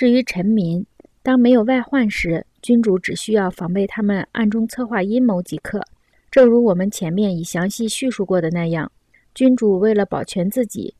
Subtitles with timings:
[0.00, 0.86] 至于臣民，
[1.22, 5.78] 当没有外患时，君主只需要防备他们暗中策划阴谋即可。
[6.30, 8.90] 正如我们前面已详细叙述过的那样，
[9.34, 10.94] 君主为了保全自己，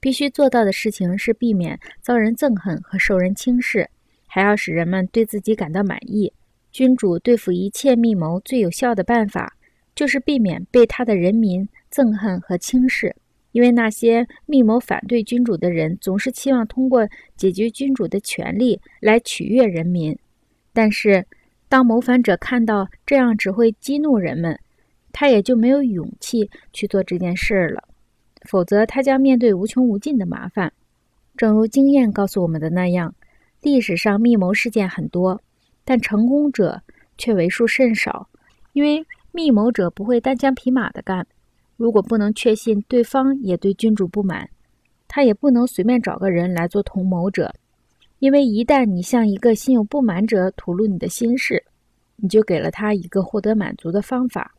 [0.00, 3.90] 必须做到的事情是避免遭人憎恨和受人轻视，
[4.26, 6.32] 还要使人们对自己感到满意。
[6.72, 9.54] 君主对付一切密谋最有效的办法，
[9.94, 13.14] 就是避免被他的人民憎恨和轻视。
[13.56, 20.14] 因为那些密谋反对君主的人，总是期望通过解决君主的权力来取悦人民。
[20.74, 21.24] 但是，
[21.66, 24.60] 当谋反者看到这样只会激怒人们，
[25.10, 27.84] 他也就没有勇气去做这件事了。
[28.42, 30.70] 否则，他将面对无穷无尽的麻烦。
[31.34, 33.14] 正如经验告诉我们的那样，
[33.62, 35.40] 历史上密谋事件很多，
[35.82, 36.82] 但成功者
[37.16, 38.28] 却为数甚少。
[38.74, 41.26] 因为密谋者不会单枪匹马地干。
[41.76, 44.48] 如果不能确信对方也对君主不满，
[45.06, 47.54] 他也不能随便找个人来做同谋者，
[48.18, 51.62] 因为一旦你向一个心有不满者吐露你的心事，
[52.16, 54.54] 你就给了他一个获得满足的方法，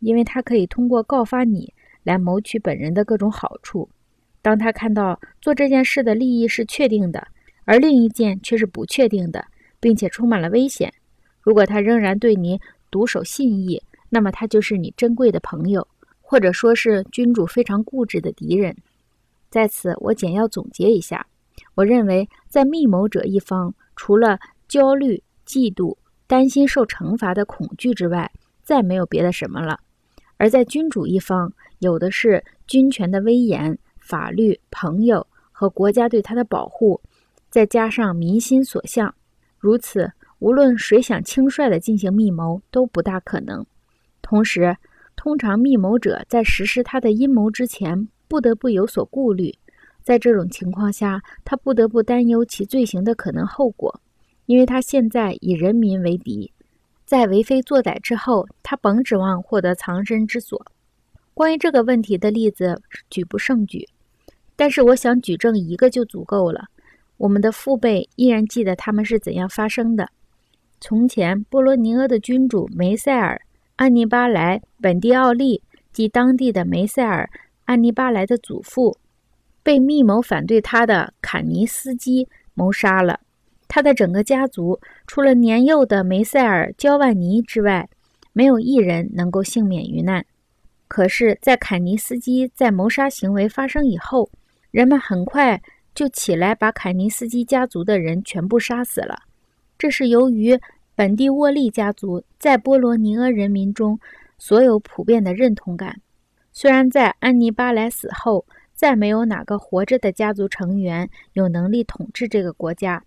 [0.00, 3.88] 因为他可以通过告发你来谋取本人的各种好处。
[4.40, 7.26] 当他看到做这件事的利益是确定的，
[7.64, 9.44] 而另一件却是不确定的，
[9.78, 10.92] 并且充满了危险，
[11.42, 12.58] 如果他仍然对你
[12.90, 15.86] 独守信义，那么他就是你珍贵的朋友。
[16.32, 18.74] 或者说是君主非常固执的敌人。
[19.50, 21.26] 在此，我简要总结一下：
[21.74, 25.94] 我认为，在密谋者一方，除了焦虑、嫉妒、
[26.26, 29.76] 担心受惩罚的恐惧之外，再没有别的什么了；
[30.38, 36.98] 而在君主一方，有的是君权的威严、法律、朋友和国家对他的保护，
[37.50, 39.14] 再加上民心所向。
[39.58, 43.66] 如此，无论谁想轻率地进行密谋，都不大可能。
[44.22, 44.74] 同时，
[45.22, 49.54] 通常，密谋者在实施他的阴谋之前，不得不有所顾虑。
[50.02, 54.00] 在这种情况下，他不得不担忧其罪行的可能后果，
[54.46, 56.52] 因为他现在以人民为敌。
[57.04, 60.60] 在为非作歹之后，他甭指望获得藏身之所。
[61.34, 63.88] 关于这个问题的例子举不胜举，
[64.56, 66.64] 但是我想举证一个就足够了。
[67.16, 70.08] 我们的父辈依然记得他们是怎样发生的。
[70.80, 73.40] 从前，波罗尼厄的君主梅塞尔。
[73.76, 75.62] 安尼巴莱本地奥利
[75.92, 77.28] 即当地的梅塞尔
[77.64, 78.98] 安尼巴莱的祖父，
[79.62, 83.20] 被密谋反对他的坎尼斯基谋杀了。
[83.66, 87.88] 他的整个家族，除了年幼的梅塞尔焦万尼之外，
[88.32, 90.24] 没有一人能够幸免于难。
[90.86, 94.30] 可是，在坎尼斯基在谋杀行为发生以后，
[94.70, 95.60] 人们很快
[95.94, 99.16] 就起来把坎尼斯基家族的人全部杀死了。
[99.78, 100.60] 这是由于。
[100.94, 103.98] 本地沃利家族在波罗尼厄人民中
[104.38, 106.00] 所有普遍的认同感。
[106.52, 108.44] 虽然在安尼巴莱死后，
[108.74, 113.02] 再没有哪个活着的家族成员有能力统治这个国家，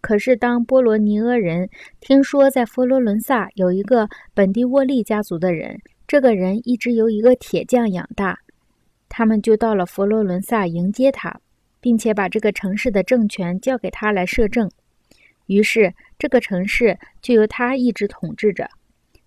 [0.00, 1.68] 可是当波罗尼厄人
[2.00, 8.38] 听说在佛罗伦萨有一个本地沃利家族的人，这个人一直由一个铁匠养大，
[9.08, 11.40] 他们就到了佛罗伦萨迎接他，
[11.80, 14.70] 并且把这个城市的政权交给他来摄政。
[15.48, 15.92] 于是。
[16.20, 18.68] 这个城市就由他一直统治着，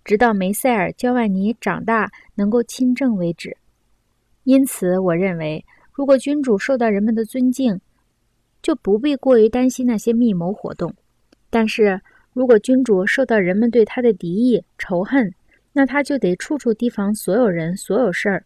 [0.04, 3.56] 直到梅塞尔焦万尼长大能够亲政为止。
[4.44, 7.80] 因此，我认为，如果君主受到人们的尊敬，
[8.62, 10.92] 就不必过于担心那些密谋活动；
[11.50, 12.02] 但是
[12.34, 15.34] 如果君主受到人们对他的敌意、仇恨，
[15.72, 18.44] 那他就得处处提防所有人、所有事儿。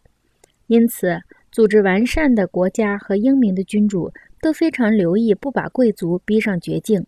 [0.67, 1.19] 因此，
[1.51, 7.03] 组织完善的国家和英明的君主都非常留意不把贵族逼上绝境。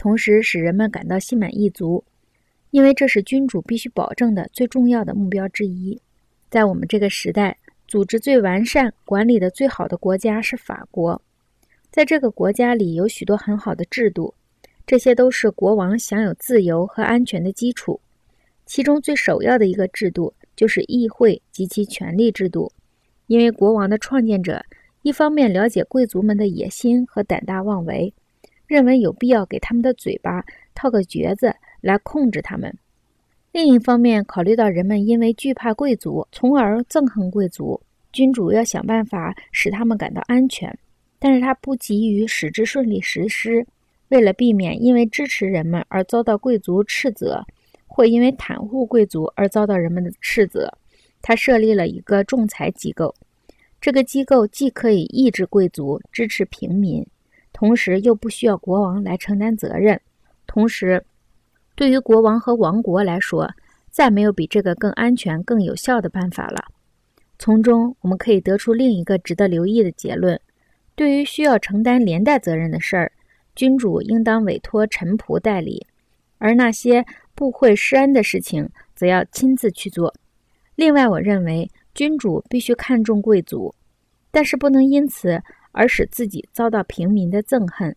[0.00, 2.02] 同时使人们感到心满意足，
[2.70, 6.00] 因为这是君主必须保证的最重要的目标之一。
[6.48, 11.20] 在我们这个时代，组织最完善、管理的最好的国家是法国。
[11.90, 14.32] 在这个国家里有许多很好的制度，
[14.86, 18.00] 这些都是国王享有自由和安全的基础。
[18.64, 22.72] 其中最首要的一个制度就是议会及其权力制度，
[23.26, 24.64] 因为国王的创建者
[25.02, 28.14] 一方面了解贵族们的野心和胆大妄为。
[28.70, 30.44] 认为有必要给他们的嘴巴
[30.76, 32.72] 套个橛子来控制他们。
[33.50, 37.80] 另一方面，考虑到人们因为惧怕贵族，从而憎恨贵族，
[38.12, 40.72] 君主要想办法使他们感到安全。
[41.18, 43.66] 但是他不急于使之顺利实施。
[44.10, 47.44] 为了避免因为支持人们而遭到贵族斥责，
[47.88, 50.72] 或因为袒护贵族而遭到人们的斥责，
[51.20, 53.12] 他设立了一个仲裁机构。
[53.80, 57.04] 这个机构既可以抑制贵族，支持平民。
[57.60, 60.00] 同时又不需要国王来承担责任。
[60.46, 61.04] 同时
[61.74, 63.50] 对于国王和王国来说
[63.90, 66.64] 再没有比这个更安全更有效的办法了。
[67.38, 70.40] 从中我们可以得出另一个值得留意的结论
[70.94, 73.12] 对于需要承担连带责任的事儿
[73.54, 75.86] 君主应当委托臣仆代理
[76.38, 77.04] 而那些
[77.34, 80.14] 不会施恩的事情则要亲自去做。
[80.76, 83.74] 另外我认为君主必须看重贵族
[84.30, 85.42] 但是不能因此
[85.72, 87.96] 而使自己遭到平民的憎恨。